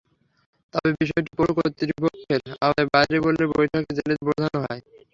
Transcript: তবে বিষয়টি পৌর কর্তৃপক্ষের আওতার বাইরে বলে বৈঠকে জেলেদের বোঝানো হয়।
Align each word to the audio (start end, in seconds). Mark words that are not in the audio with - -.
তবে 0.73 0.89
বিষয়টি 0.99 1.31
পৌর 1.37 1.49
কর্তৃপক্ষের 1.57 2.41
আওতার 2.61 2.87
বাইরে 2.93 3.17
বলে 3.25 3.43
বৈঠকে 3.51 3.91
জেলেদের 3.97 4.25
বোঝানো 4.27 4.57
হয়। 4.63 4.81